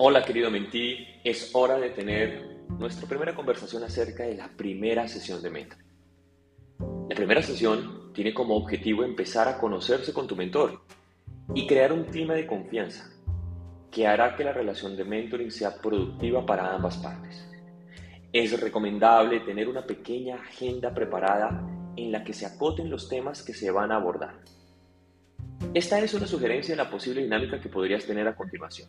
[0.00, 5.42] Hola querido mentí, es hora de tener nuestra primera conversación acerca de la primera sesión
[5.42, 5.78] de mentor.
[7.08, 10.82] La primera sesión tiene como objetivo empezar a conocerse con tu mentor
[11.52, 13.10] y crear un clima de confianza
[13.90, 17.44] que hará que la relación de mentoring sea productiva para ambas partes.
[18.32, 21.60] Es recomendable tener una pequeña agenda preparada
[21.96, 24.36] en la que se acoten los temas que se van a abordar.
[25.74, 28.88] Esta es una sugerencia de la posible dinámica que podrías tener a continuación.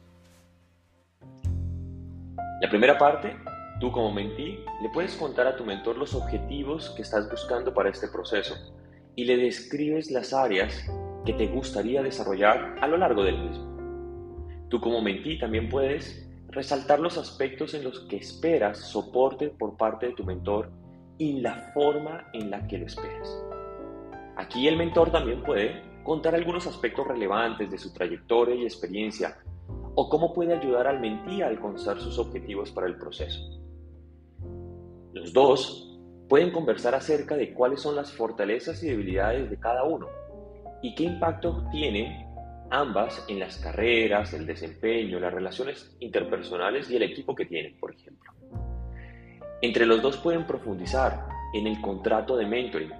[2.61, 3.37] La primera parte,
[3.79, 7.89] tú como mentí, le puedes contar a tu mentor los objetivos que estás buscando para
[7.89, 8.53] este proceso
[9.15, 10.85] y le describes las áreas
[11.25, 14.67] que te gustaría desarrollar a lo largo del mismo.
[14.69, 20.07] Tú como mentí también puedes resaltar los aspectos en los que esperas soporte por parte
[20.07, 20.69] de tu mentor
[21.17, 23.41] y la forma en la que lo esperas.
[24.35, 29.37] Aquí el mentor también puede contar algunos aspectos relevantes de su trayectoria y experiencia
[29.95, 33.39] o cómo puede ayudar al mentí a alcanzar sus objetivos para el proceso.
[35.13, 40.07] Los dos pueden conversar acerca de cuáles son las fortalezas y debilidades de cada uno
[40.81, 42.27] y qué impacto tienen
[42.69, 47.93] ambas en las carreras, el desempeño, las relaciones interpersonales y el equipo que tienen, por
[47.93, 48.31] ejemplo.
[49.61, 52.93] Entre los dos pueden profundizar en el contrato de mentoring,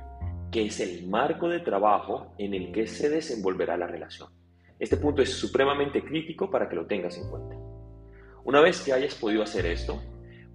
[0.52, 4.39] que es el marco de trabajo en el que se desenvolverá la relación.
[4.80, 7.56] Este punto es supremamente crítico para que lo tengas en cuenta.
[8.46, 10.02] Una vez que hayas podido hacer esto,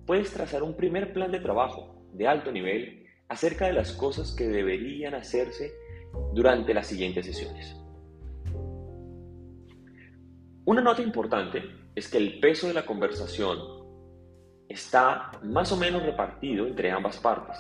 [0.07, 4.49] puedes trazar un primer plan de trabajo de alto nivel acerca de las cosas que
[4.49, 5.73] deberían hacerse
[6.33, 7.77] durante las siguientes sesiones.
[10.65, 11.63] Una nota importante
[11.95, 13.59] es que el peso de la conversación
[14.69, 17.59] está más o menos repartido entre ambas partes.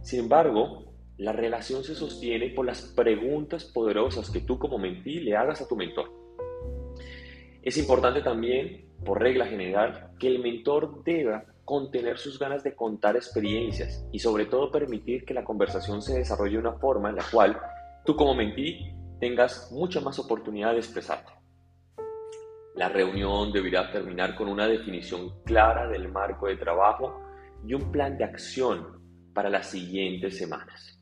[0.00, 0.91] Sin embargo,
[1.22, 5.68] la relación se sostiene por las preguntas poderosas que tú como mentí le hagas a
[5.68, 6.10] tu mentor.
[7.62, 13.14] Es importante también, por regla general, que el mentor deba contener sus ganas de contar
[13.14, 17.24] experiencias y sobre todo permitir que la conversación se desarrolle de una forma en la
[17.30, 17.56] cual
[18.04, 21.32] tú como mentí tengas mucha más oportunidad de expresarte.
[22.74, 27.20] La reunión deberá terminar con una definición clara del marco de trabajo
[27.64, 31.01] y un plan de acción para las siguientes semanas.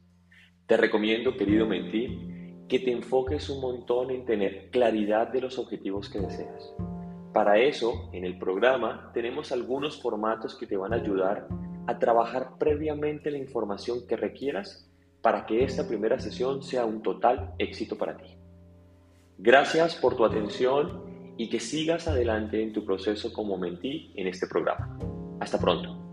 [0.71, 6.09] Te recomiendo, querido mentí, que te enfoques un montón en tener claridad de los objetivos
[6.09, 6.73] que deseas.
[7.33, 11.49] Para eso, en el programa tenemos algunos formatos que te van a ayudar
[11.89, 14.89] a trabajar previamente la información que requieras
[15.21, 18.37] para que esta primera sesión sea un total éxito para ti.
[19.39, 24.47] Gracias por tu atención y que sigas adelante en tu proceso como mentí en este
[24.47, 24.97] programa.
[25.41, 26.09] Hasta pronto.